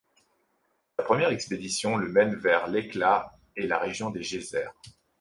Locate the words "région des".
3.77-4.23